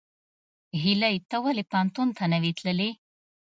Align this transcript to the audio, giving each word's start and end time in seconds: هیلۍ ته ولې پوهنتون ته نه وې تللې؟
هیلۍ 0.81 1.15
ته 1.29 1.37
ولې 1.43 1.63
پوهنتون 1.71 2.07
ته 2.17 2.23
نه 2.31 2.37
وې 2.41 2.51
تللې؟ 2.57 2.89